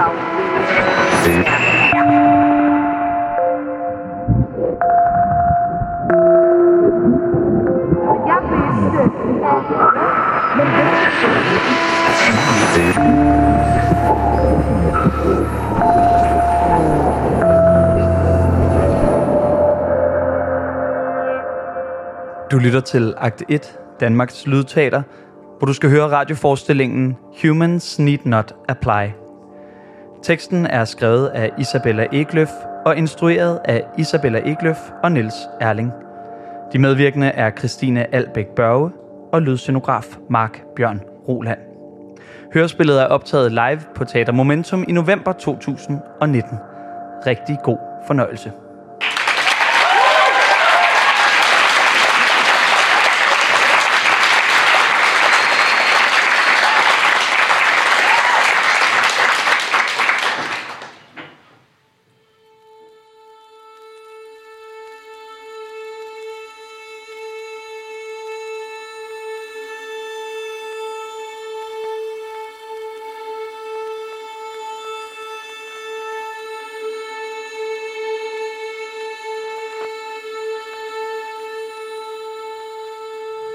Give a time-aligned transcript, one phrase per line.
[0.00, 0.08] Jeg
[8.50, 9.02] vidste,
[22.50, 25.02] Du lytter til Akt 1, Danmarks Lydteater,
[25.58, 29.19] hvor du skal høre radioforestillingen Humans Need Not Apply.
[30.22, 32.48] Teksten er skrevet af Isabella Egløf
[32.86, 35.92] og instrueret af Isabella Egløf og Niels Erling.
[36.72, 38.90] De medvirkende er Christine Albæk Børge
[39.32, 41.58] og lydscenograf Mark Bjørn Roland.
[42.54, 46.58] Hørespillet er optaget live på Teater Momentum i november 2019.
[47.26, 48.52] Rigtig god fornøjelse.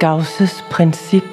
[0.06, 1.24] Gausses princip.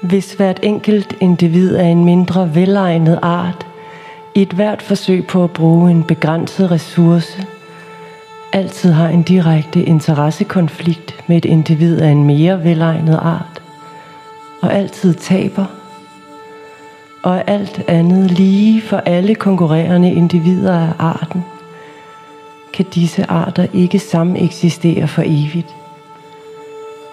[0.00, 3.66] Hvis hvert enkelt individ er en mindre velegnet art,
[4.34, 7.46] i et hvert forsøg på at bruge en begrænset ressource,
[8.52, 13.62] altid har en direkte interessekonflikt med et individ af en mere velegnet art,
[14.62, 15.64] og altid taber,
[17.22, 21.44] og alt andet lige for alle konkurrerende individer af arten,
[22.74, 25.74] kan disse arter ikke sameksistere for evigt.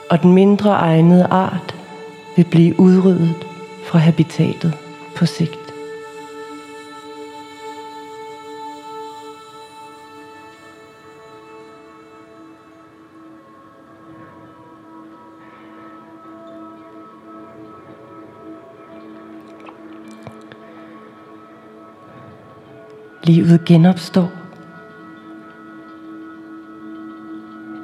[0.10, 1.76] Og den mindre egnede art
[2.36, 3.36] vil blive udryddet
[3.86, 4.74] fra habitatet
[5.16, 5.58] på sigt.
[23.24, 24.41] Livet genopstår.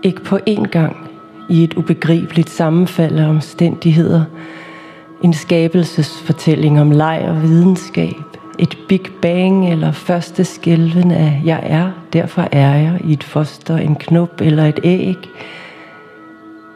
[0.07, 1.09] Ikke på én gang
[1.50, 4.23] i et ubegribeligt sammenfald af omstændigheder.
[5.22, 8.16] En skabelsesfortælling om leg og videnskab.
[8.59, 13.78] Et Big Bang eller første skælven af jeg er, derfor er jeg i et foster,
[13.78, 15.18] en knop eller et æg.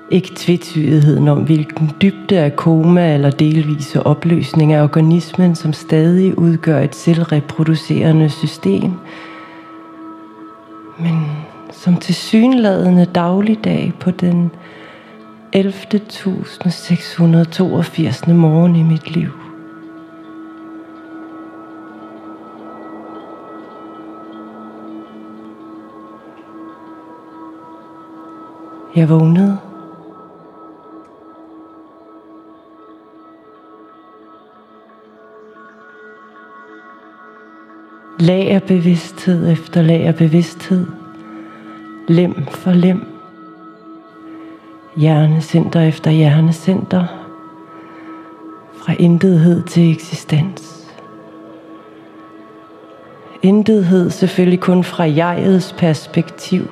[0.10, 6.80] Ikke tvetydigheden om, hvilken dybde af koma eller delvise opløsning af organismen, som stadig udgør
[6.80, 8.92] et selvreproducerende system.
[11.00, 11.26] Men
[11.84, 14.52] som til synladende dagligdag på den
[15.56, 18.34] 11.682.
[18.34, 19.30] morgen i mit liv.
[28.96, 29.58] Jeg vågnede.
[38.20, 41.01] Lag af bevidsthed efter lag af bevidsthed.
[42.08, 43.06] Lem for lem.
[44.98, 47.04] Hjernecenter efter hjernecenter.
[48.74, 50.88] Fra intethed til eksistens.
[53.42, 56.72] Intethed selvfølgelig kun fra jegets perspektiv.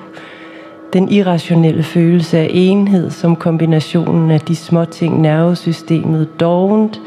[0.92, 7.00] Den irrationelle følelse af enhed som kombinationen af de små ting nervesystemet dovent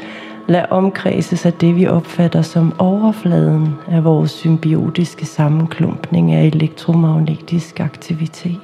[0.46, 8.60] lad omkredses af det, vi opfatter som overfladen af vores symbiotiske sammenklumpning af elektromagnetisk aktivitet.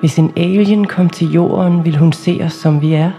[0.00, 3.10] Hvis en alien kom til jorden, vil hun se os, som vi er.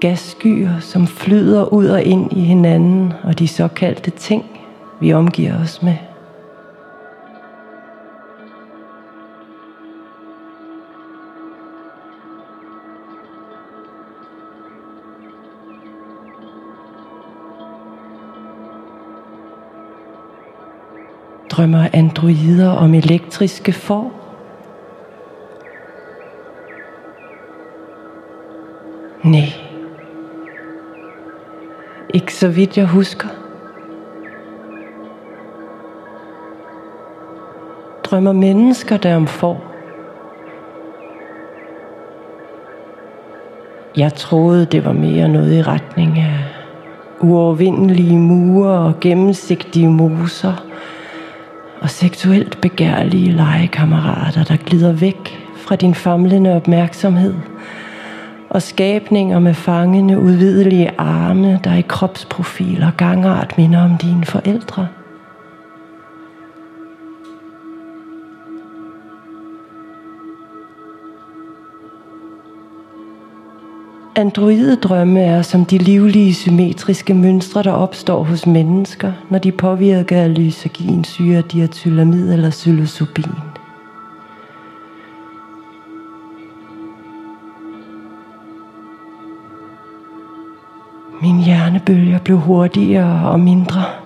[0.00, 4.44] Gasskyer, som flyder ud og ind i hinanden, og de såkaldte ting,
[5.00, 6.13] vi omgiver os med.
[21.64, 24.12] Drømmer androider om elektriske får?
[29.22, 29.48] Nej.
[32.14, 33.28] Ikke så vidt jeg husker.
[38.04, 39.64] Drømmer mennesker der om får?
[43.96, 46.44] Jeg troede, det var mere noget i retning af
[47.20, 50.73] uovervindelige mure og gennemsigtige moser
[51.84, 57.34] og seksuelt begærlige legekammerater, der glider væk fra din famlende opmærksomhed,
[58.50, 64.88] og skabninger med fangende, udvidelige arme, der i kropsprofil og gangart minder om dine forældre.
[74.16, 80.34] Androidedrømme er som de livlige symmetriske mønstre, der opstår hos mennesker, når de påvirker af
[80.38, 83.24] lyserginsyre, diatylamid eller psilocybin.
[91.22, 94.03] Min hjernebølger blev hurtigere og mindre.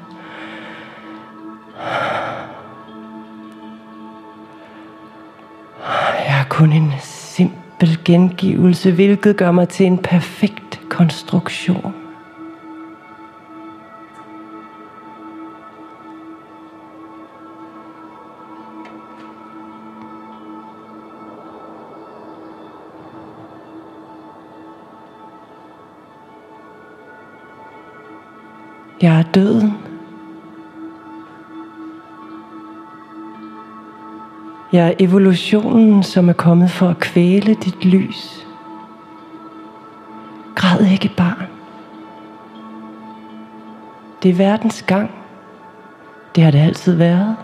[7.78, 11.94] Simpel gengivelse, hvilket gør mig til en perfekt konstruktion.
[29.02, 29.87] Jeg er døden.
[34.72, 38.46] Jeg er evolutionen, som er kommet for at kvæle dit lys.
[40.54, 41.46] Græd ikke, barn.
[44.22, 45.10] Det er verdens gang.
[46.34, 47.36] Det har det altid været.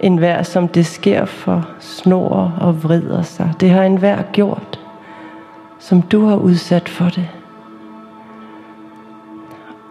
[0.00, 3.52] En hver, som det sker for, snor og vrider sig.
[3.60, 4.80] Det har en hver gjort,
[5.78, 7.28] som du har udsat for det.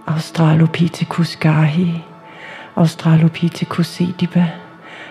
[0.08, 2.04] Australopithecus garhi,
[2.80, 4.46] Australopithecus sediba,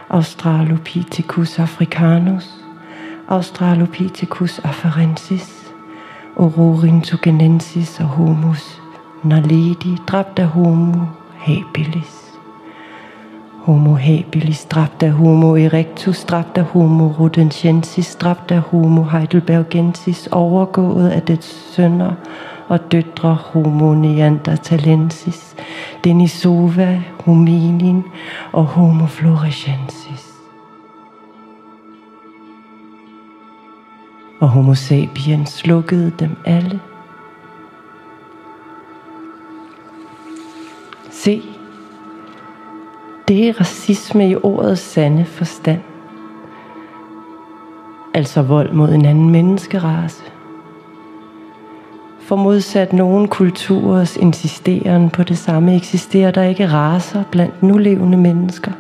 [0.09, 2.65] Australopithecus africanus,
[3.29, 5.73] Australopithecus afarensis,
[6.37, 8.81] Ororintogenensis og Homus
[9.23, 11.05] naledi, dræbt af Homo
[11.38, 12.32] habilis.
[13.62, 21.09] Homo habilis, dræbt af Homo erectus, dræbt af Homo rodensiensis, dræbt af Homo heidelbergensis, overgået
[21.09, 22.12] af dets sønner
[22.69, 25.55] og døtre Homo neanderthalensis,
[26.05, 28.05] Denisova, hominin
[28.53, 30.35] og Homo floresiensis.
[34.41, 36.81] Og Homo sapiens slukkede dem alle.
[41.11, 41.43] Se,
[43.29, 45.81] det er racisme i ordets sande forstand.
[48.15, 50.25] Altså vold mod en anden menneskerace.
[52.28, 58.72] For modsat nogle kulturers insisteren på det samme, eksisterer der ikke raser blandt nulevende mennesker.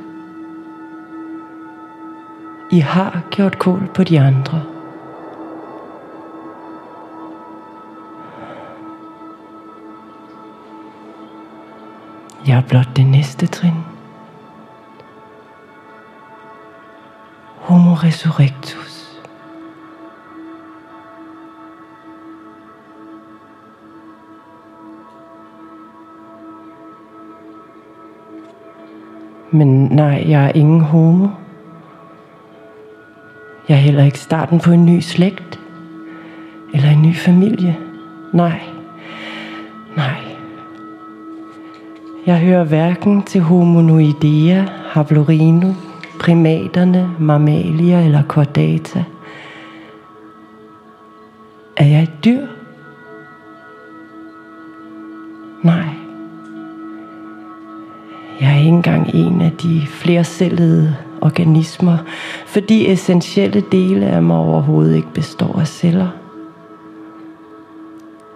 [2.70, 4.62] I har gjort kål på de andre.
[12.46, 13.74] Jeg er blot det næste trin.
[17.56, 18.97] Homo resurrectus.
[29.58, 31.28] Men nej, jeg er ingen homo.
[33.68, 35.60] Jeg er heller ikke starten på en ny slægt.
[36.74, 37.76] Eller en ny familie.
[38.32, 38.60] Nej.
[39.96, 40.20] Nej.
[42.26, 45.72] Jeg hører hverken til homonoidea, hablorino,
[46.20, 49.04] primaterne, mammalia eller chordata.
[59.62, 61.96] De flercellede organismer,
[62.46, 66.08] fordi essentielle dele af mig overhovedet ikke består af celler.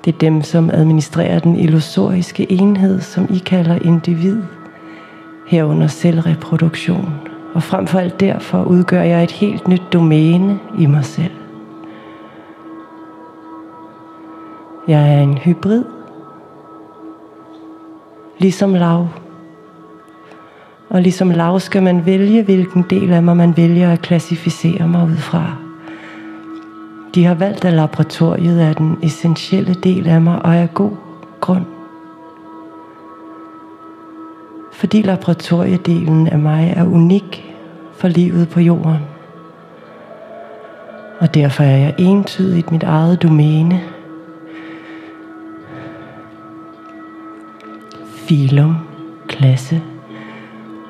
[0.04, 4.42] Det er dem, som administrerer den illusoriske enhed, som I kalder individ,
[5.46, 7.14] herunder selvreproduktion.
[7.54, 11.32] Og frem for alt derfor udgør jeg et helt nyt domæne i mig selv.
[14.88, 15.84] Jeg er en hybrid,
[18.38, 19.21] ligesom lav.
[20.92, 25.04] Og ligesom lav skal man vælge, hvilken del af mig man vælger at klassificere mig
[25.04, 25.56] ud fra.
[27.14, 30.96] De har valgt, at laboratoriet er den essentielle del af mig, og er god
[31.40, 31.64] grund.
[34.72, 37.54] Fordi laboratoriedelen af mig er unik
[37.92, 39.00] for livet på jorden.
[41.18, 43.80] Og derfor er jeg entydigt mit eget domæne.
[48.14, 48.76] Filum,
[49.28, 49.82] klasse,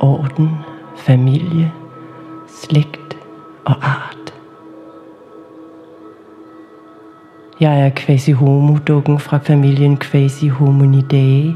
[0.03, 0.51] orden,
[0.97, 1.73] familie,
[2.49, 3.17] slægt
[3.65, 4.35] og art.
[7.61, 11.55] Jeg er quasi-homo-dukken fra familien Quasi-hominidae,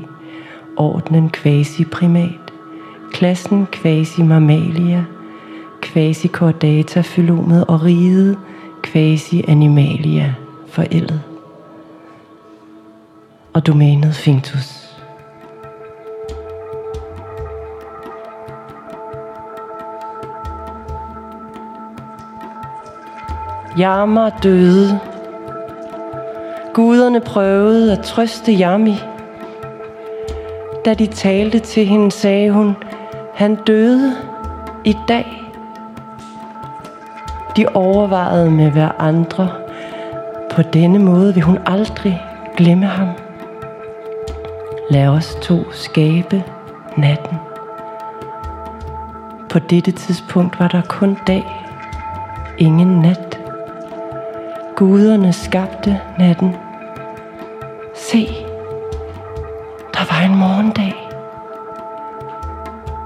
[0.76, 2.52] ordenen quasi-primat,
[3.12, 5.04] klassen quasi-mammalia,
[5.82, 8.38] quasi-chordata fylomet og riget
[8.82, 10.34] quasi-animalia
[10.66, 11.22] forældet.
[13.52, 14.85] Og domænet Fintus.
[23.78, 25.00] Jammer døde.
[26.74, 28.94] Guderne prøvede at trøste Yami.
[30.84, 32.76] Da de talte til hende, sagde hun,
[33.34, 34.12] han døde
[34.84, 35.26] i dag.
[37.56, 39.48] De overvejede med hver andre.
[40.50, 42.22] På denne måde vil hun aldrig
[42.56, 43.08] glemme ham.
[44.90, 46.44] Lad os to skabe
[46.96, 47.36] natten.
[49.48, 51.44] På dette tidspunkt var der kun dag,
[52.58, 53.25] ingen nat.
[54.76, 56.56] Guderne skabte natten.
[57.94, 58.26] Se,
[59.94, 60.94] der var en morgendag.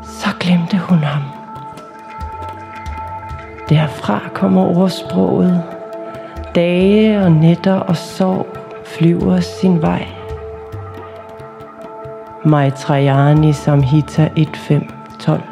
[0.03, 1.23] Så glemte hun ham.
[3.69, 5.63] Derfra kommer ordsproget.
[6.55, 8.47] Dage og nætter og sorg
[8.85, 10.07] flyver sin vej.
[12.45, 15.50] Maitrayani Samhita 1.5.12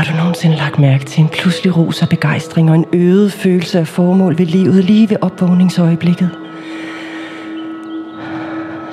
[0.00, 3.78] Har du nogensinde lagt mærke til en pludselig ros af begejstring og en øget følelse
[3.78, 6.30] af formål ved livet lige ved opvågningsøjeblikket?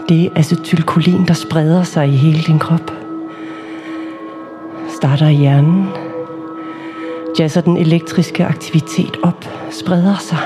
[0.10, 2.92] Det er acetylkolin, der spreder sig i hele din krop.
[4.98, 5.88] Starter i hjernen.
[7.40, 9.46] Jazzer den elektriske aktivitet op.
[9.72, 10.40] Spreder sig.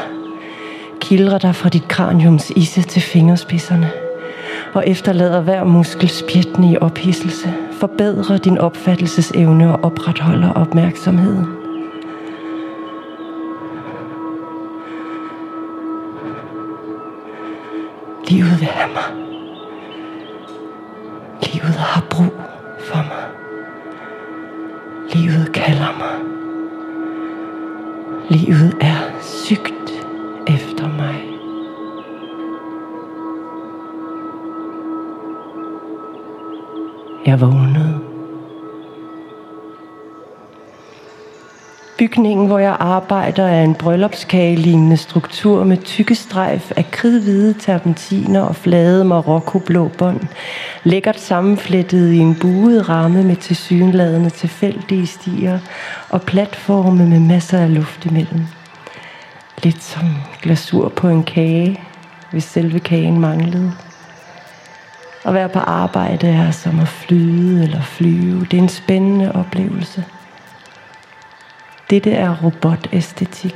[0.99, 3.91] Kildrer dig fra dit kraniums isse til fingerspidserne
[4.73, 11.45] og efterlader hver muskel spjættende i ophidselse, forbedrer din opfattelsesevne og opretholder opmærksomheden.
[18.27, 19.03] Livet vil have mig.
[21.53, 22.33] Livet har brug
[22.79, 23.25] for mig.
[25.13, 26.17] Livet kalder mig.
[28.29, 29.80] Livet er sygt
[37.31, 37.99] Jeg vågnede.
[41.97, 48.55] Bygningen, hvor jeg arbejder, er en bryllupskage-lignende struktur med tykke strejf af kridhvide terpentiner og
[48.55, 50.19] flade marokkoblå bånd,
[50.83, 55.59] lækkert sammenflettet i en buet ramme med tilsyneladende tilfældige stier
[56.09, 58.41] og platforme med masser af luft imellem.
[59.63, 60.03] Lidt som
[60.41, 61.79] glasur på en kage,
[62.31, 63.71] hvis selve kagen manglede.
[65.25, 68.45] At være på arbejde er som at flyde eller flyve.
[68.45, 70.05] Det er en spændende oplevelse.
[71.89, 73.55] Dette er robotæstetik.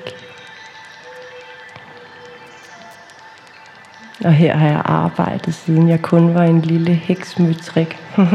[4.25, 7.97] Og her har jeg arbejdet, siden jeg kun var en lille heksmytrik.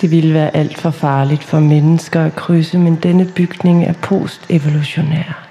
[0.00, 5.41] Det ville være alt for farligt for mennesker at krydse, men denne bygning er post-evolutionær.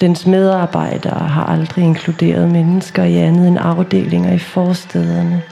[0.00, 5.42] Dens medarbejdere har aldrig inkluderet mennesker i andet end afdelinger i forstederne,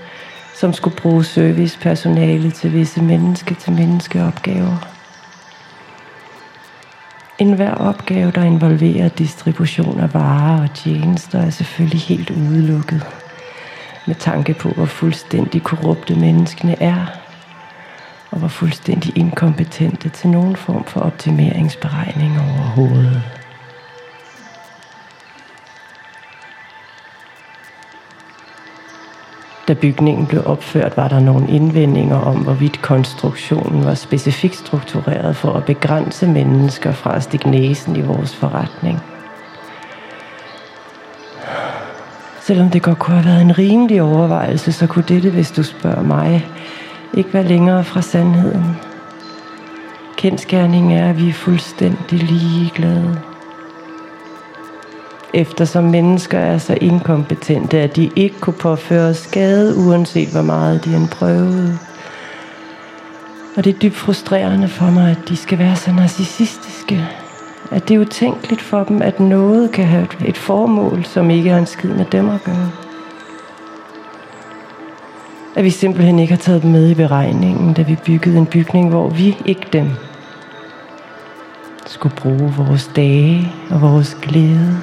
[0.55, 4.77] som skulle bruge servicepersonale til visse menneske-til-menneske-opgaver.
[7.39, 13.07] En hver opgave, der involverer distribution af varer og tjenester, er selvfølgelig helt udelukket.
[14.07, 17.07] Med tanke på, hvor fuldstændig korrupte menneskene er,
[18.31, 23.38] og hvor fuldstændig inkompetente til nogen form for optimeringsberegning overhovedet.
[29.69, 35.53] Da bygningen blev opført, var der nogle indvendinger om, hvorvidt konstruktionen var specifikt struktureret for
[35.53, 39.01] at begrænse mennesker fra at stikke næsen i vores forretning.
[42.41, 46.03] Selvom det godt kunne have været en rimelig overvejelse, så kunne dette, hvis du spørger
[46.03, 46.47] mig,
[47.15, 48.77] ikke være længere fra sandheden.
[50.17, 53.21] Kendskærningen er, at vi er fuldstændig ligeglade
[55.39, 60.97] eftersom mennesker er så inkompetente, at de ikke kunne påføre skade, uanset hvor meget de
[60.97, 61.79] end prøvede.
[63.57, 67.09] Og det er dybt frustrerende for mig, at de skal være så narcissistiske.
[67.71, 71.59] At det er utænkeligt for dem, at noget kan have et formål, som ikke har
[71.59, 72.71] en skid med dem at gøre.
[75.57, 78.89] At vi simpelthen ikke har taget dem med i beregningen, da vi byggede en bygning,
[78.89, 79.91] hvor vi, ikke dem,
[81.87, 84.77] skulle bruge vores dage og vores glæde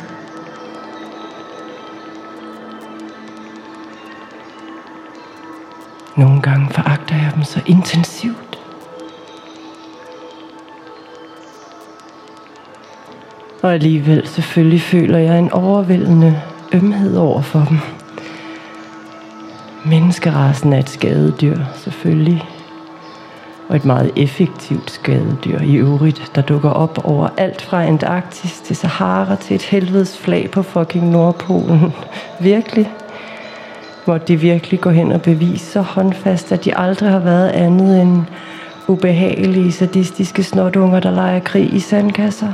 [6.15, 8.59] Nogle gange foragter jeg dem så intensivt.
[13.63, 16.41] Og alligevel selvfølgelig føler jeg en overvældende
[16.73, 17.79] ømhed over for dem.
[19.85, 22.43] Menneskerasen er et skadedyr, selvfølgelig.
[23.69, 28.75] Og et meget effektivt skadedyr i øvrigt, der dukker op over alt fra Antarktis til
[28.75, 31.93] Sahara til et helvedes flag på fucking Nordpolen.
[32.39, 32.91] Virkelig.
[34.05, 38.01] Hvor de virkelig går hen og beviser så håndfast, at de aldrig har været andet
[38.01, 38.23] end
[38.87, 42.51] ubehagelige, sadistiske snotunger, der leger krig i sandkasser.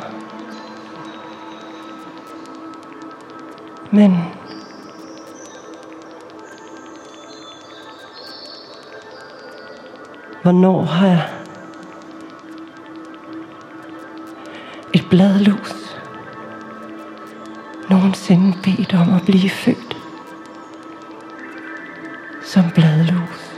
[3.92, 4.18] Men
[10.42, 11.22] Hvornår har jeg
[14.94, 15.98] et bladlus
[17.90, 19.91] nogensinde bedt om at blive født
[22.52, 23.52] som bladlus?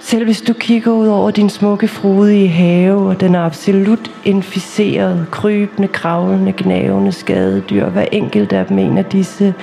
[0.00, 5.26] Selv hvis du kigger ud over din smukke frodige have, og den er absolut inficeret,
[5.30, 9.54] krybende, kravlende, gnavende skadedyr, hver enkelt af dem en af disse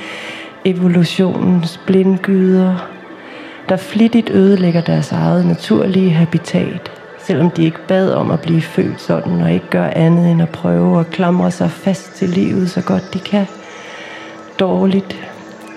[0.66, 2.90] evolutionens blindgyder,
[3.70, 6.92] der flittigt ødelægger deres eget naturlige habitat,
[7.28, 10.50] selvom de ikke bad om at blive født sådan, og ikke gør andet end at
[10.50, 13.46] prøve at klamre sig fast til livet så godt de kan.
[14.60, 15.18] Dårligt,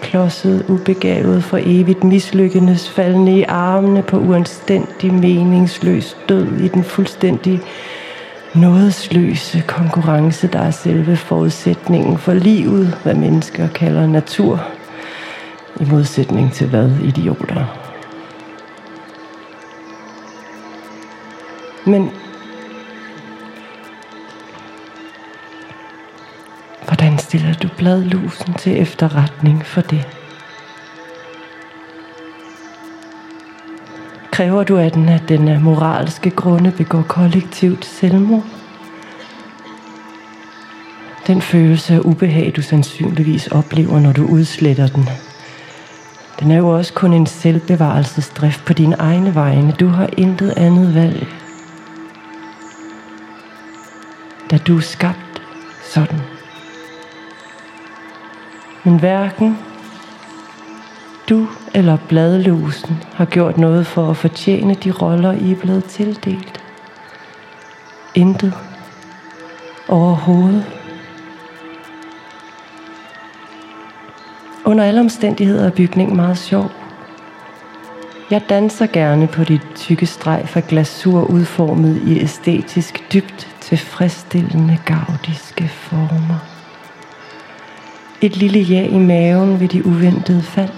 [0.03, 7.61] klodset, ubegavet for evigt mislykkenes, faldende i armene på uanstændig, meningsløs død i den fuldstændig
[8.55, 14.67] nådesløse konkurrence, der er selve forudsætningen for livet, hvad mennesker kalder natur,
[15.81, 17.88] i modsætning til hvad idioter.
[21.89, 22.11] Men
[26.87, 30.07] Hvordan stiller du bladlusen til efterretning for det?
[34.33, 38.45] Kræver du af den, at den af moralske grunde begår kollektivt selvmord?
[41.27, 45.09] Den følelse af ubehag, du sandsynligvis oplever, når du udsletter den.
[46.41, 49.73] Den er jo også kun en selvbevarelsesdrift på dine egne vegne.
[49.81, 51.38] Du har intet andet valg.
[54.51, 55.43] Da du er skabt
[55.83, 56.21] sådan.
[58.85, 59.59] Men hverken
[61.29, 66.61] du eller bladlusen har gjort noget for at fortjene de roller, I er blevet tildelt.
[68.15, 68.55] Intet.
[69.89, 70.65] Overhovedet.
[74.65, 76.71] Under alle omstændigheder er bygningen meget sjov.
[78.31, 85.69] Jeg danser gerne på dit tykke streg fra glasur udformet i æstetisk dybt tilfredsstillende gaudiske
[85.69, 86.39] former.
[88.21, 90.71] Et lille ja i maven ved de uventede fald.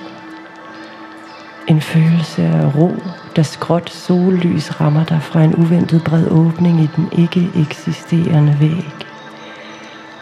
[1.68, 2.94] En følelse af ro,
[3.36, 9.06] da skråt sollys rammer dig fra en uventet bred åbning i den ikke eksisterende væg.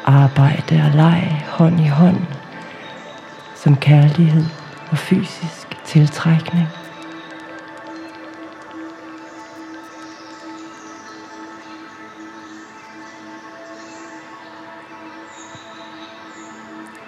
[0.05, 2.21] Arbejde og leg hånd i hånd,
[3.57, 4.45] som kærlighed
[4.91, 6.78] og fysisk tiltrækning.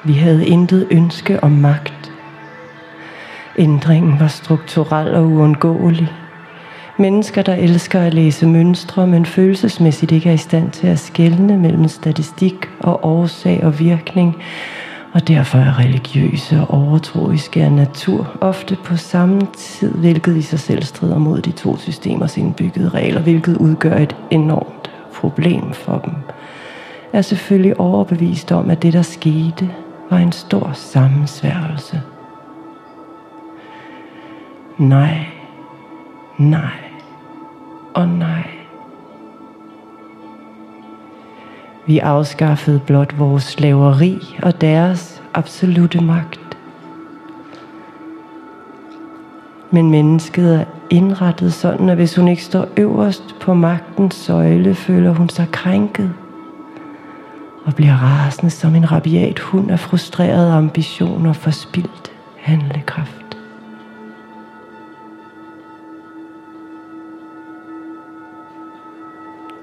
[0.05, 2.13] Vi havde intet ønske om magt.
[3.59, 6.13] Ændringen var strukturel og uundgåelig.
[6.99, 11.59] Mennesker, der elsker at læse mønstre, men følelsesmæssigt ikke er i stand til at skelne
[11.59, 14.37] mellem statistik og årsag og virkning,
[15.13, 20.61] og derfor er religiøse og overtroiske af natur ofte på samme tid, hvilket i sig
[20.61, 26.13] selv strider mod de to systemers indbyggede regler, hvilket udgør et enormt problem for dem,
[27.13, 29.71] er selvfølgelig overbevist om, at det, der skete,
[30.11, 32.03] var en stor sammensværgelse.
[34.79, 35.27] Nej,
[36.39, 36.73] nej
[37.95, 38.51] og nej.
[41.87, 46.59] Vi afskaffede blot vores slaveri og deres absolute magt.
[49.71, 55.11] Men mennesket er indrettet sådan, at hvis hun ikke står øverst på magtens søjle, føler
[55.11, 56.15] hun sig krænket
[57.65, 63.21] og bliver rasende som en rabiat hund af frustrerede ambitioner for spildt handlekraft.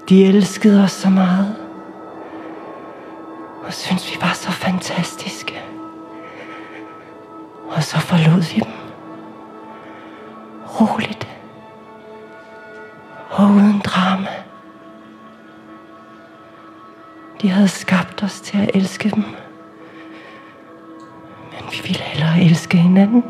[0.08, 1.54] De elskede os så meget,
[3.66, 5.54] og syntes vi var så fantastiske.
[7.70, 8.72] Og så forlod vi dem.
[10.80, 11.28] Roligt.
[13.30, 13.77] Og uden
[17.58, 19.24] havde skabt os til at elske dem.
[21.50, 23.24] Men vi ville hellere elske hinanden.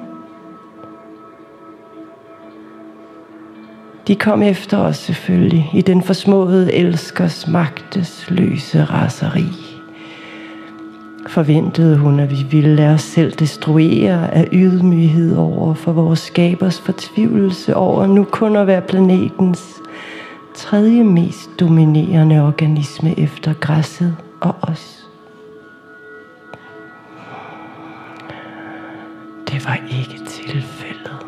[4.06, 9.46] De kom efter os selvfølgelig i den forsmåede elskers magtesløse raseri.
[11.26, 16.80] Forventede hun, at vi ville lade os selv destruere af ydmyghed over for vores skabers
[16.80, 19.78] fortvivlelse over nu kun at være planetens
[20.58, 25.08] tredje mest dominerende organisme efter græsset og os.
[29.50, 31.26] Det var ikke tilfældet.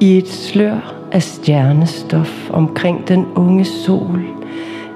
[0.00, 4.22] I et slør af stjernestof omkring den unge sol,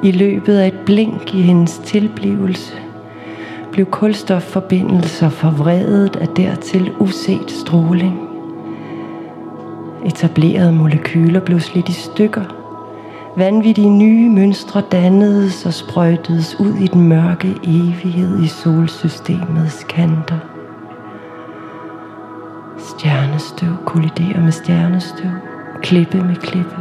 [0.03, 2.86] i løbet af et blink i hendes tilblivelse,
[3.77, 8.21] blev kulstofforbindelser forvredet af dertil uset stråling.
[10.05, 12.45] Etablerede molekyler blev slidt i stykker.
[13.37, 20.39] Vanvittige nye mønstre dannedes og sprøjtedes ud i den mørke evighed i solsystemets kanter.
[22.79, 25.31] Stjernestøv kolliderer med stjernestøv,
[25.83, 26.77] klippe med klippe,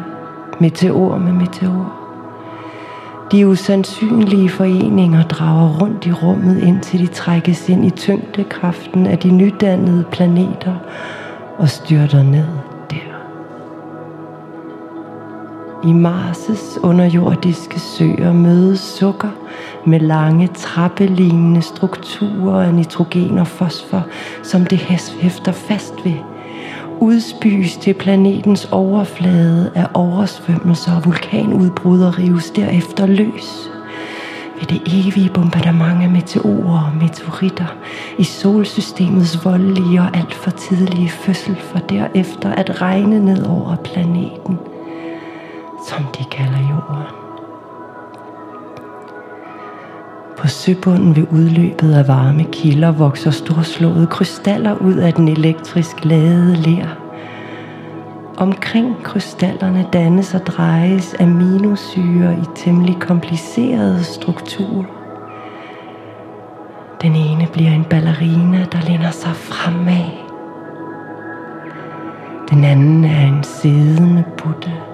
[0.60, 2.05] meteor med meteor.
[3.31, 9.31] De usandsynlige foreninger drager rundt i rummet, indtil de trækkes ind i tyngdekraften af de
[9.31, 10.75] nydannede planeter
[11.57, 12.45] og styrter ned
[12.91, 13.15] der.
[15.83, 19.29] I Mars' underjordiske søer mødes sukker
[19.85, 24.03] med lange trappelignende strukturer af nitrogen og fosfor,
[24.43, 24.77] som det
[25.19, 26.17] hæfter fast ved–
[26.99, 33.69] udspys til planetens overflade af oversvømmelser og vulkanudbrud og rives derefter løs
[34.60, 37.75] ved det evige bombardement af meteorer og meteoritter
[38.17, 44.60] i solsystemets voldelige og alt for tidlige fødsel for derefter at regne ned over planeten,
[45.89, 47.24] som de kalder jorden.
[50.38, 56.56] På søbunden ved udløbet af varme kilder vokser storslåede krystaller ud af den elektrisk ladede
[56.56, 56.88] ler.
[58.38, 64.86] Omkring krystallerne dannes og drejes aminosyre i temmelig komplicerede strukturer.
[67.02, 70.12] Den ene bliver en ballerina, der læner sig fremad.
[72.50, 74.85] Den anden er en siddende buddha.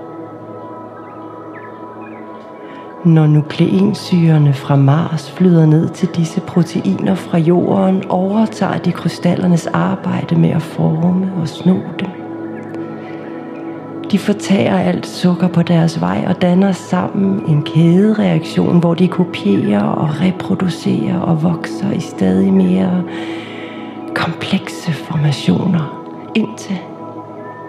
[3.05, 10.35] Når nukleinsyrene fra Mars flyder ned til disse proteiner fra jorden, overtager de krystallernes arbejde
[10.35, 12.09] med at forme og sno dem.
[14.11, 19.83] De fortager alt sukker på deres vej og danner sammen en kædereaktion, hvor de kopierer
[19.83, 23.03] og reproducerer og vokser i stadig mere
[24.15, 26.03] komplekse formationer,
[26.35, 26.79] indtil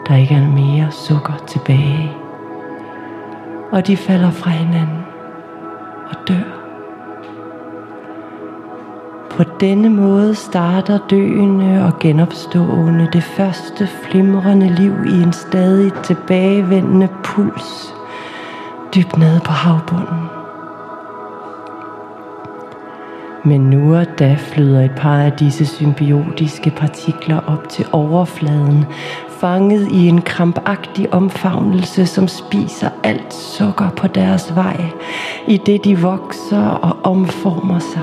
[0.09, 2.13] der ikke er mere sukker tilbage.
[3.71, 5.12] Og de falder fra hinanden
[6.13, 6.59] og dør.
[9.31, 17.09] På denne måde starter døende og genopstående det første flimrende liv i en stadig tilbagevendende
[17.25, 17.95] puls
[18.95, 20.29] dybt nede på havbunden.
[23.45, 28.87] Men nu og da flyder et par af disse symbiotiske partikler op til overfladen,
[29.41, 34.81] fanget i en krampagtig omfavnelse, som spiser alt sukker på deres vej,
[35.47, 38.03] i det de vokser og omformer sig.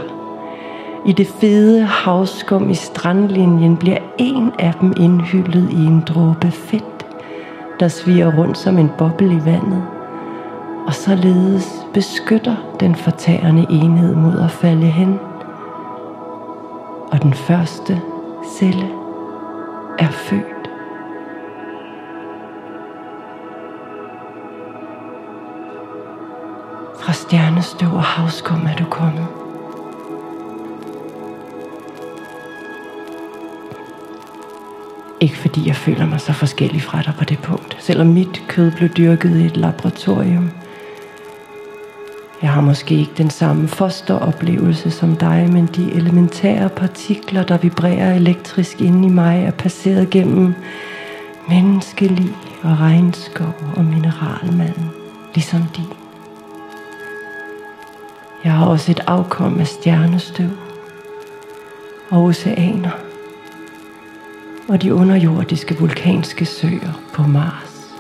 [1.06, 7.06] I det fede havskum i strandlinjen bliver en af dem indhyllet i en dråbe fedt,
[7.80, 9.84] der sviger rundt som en boble i vandet,
[10.88, 15.20] og således beskytter den fortærende enhed mod at falde hen.
[17.12, 18.02] Og den første
[18.58, 18.90] celle
[20.00, 20.59] er født.
[27.30, 29.28] Stjernestøv og havskum er du kommet.
[35.20, 38.72] Ikke fordi jeg føler mig så forskellig fra dig på det punkt, selvom mit kød
[38.72, 40.50] blev dyrket i et laboratorium.
[42.42, 48.16] Jeg har måske ikke den samme fosteroplevelse som dig, men de elementære partikler, der vibrerer
[48.16, 50.54] elektrisk inde i mig, er passeret gennem
[51.50, 54.76] menneskelig og regnskov og mineralmand,
[55.36, 55.99] ligesom din.
[58.44, 60.50] Jeg har også et afkom af stjernestøv
[62.10, 62.92] og oceaner
[64.70, 67.96] og de underjordiske vulkanske søer på Mars.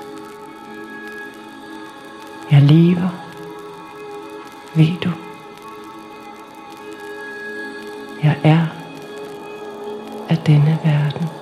[2.51, 3.09] Jeg lever,
[4.75, 5.11] ved du.
[8.23, 8.67] Jeg er
[10.29, 11.38] af denne verden.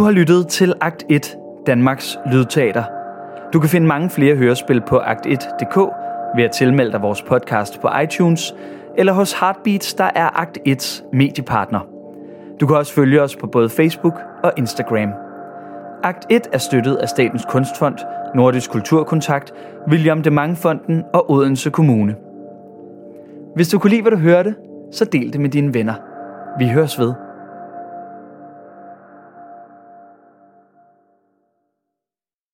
[0.00, 1.36] Du har lyttet til Akt 1,
[1.66, 2.84] Danmarks Lydteater.
[3.52, 5.76] Du kan finde mange flere hørespil på akt1.dk
[6.36, 8.54] ved at tilmelde dig vores podcast på iTunes,
[8.98, 11.80] eller hos Heartbeats, der er Akt 1's mediepartner.
[12.60, 15.10] Du kan også følge os på både Facebook og Instagram.
[16.02, 17.98] Akt 1 er støttet af Statens Kunstfond,
[18.34, 19.52] Nordisk Kulturkontakt,
[19.88, 22.16] William de Mangfonden og Odense Kommune.
[23.54, 24.54] Hvis du kunne lide, hvad du hørte,
[24.92, 25.94] så del det med dine venner.
[26.58, 27.12] Vi høres ved.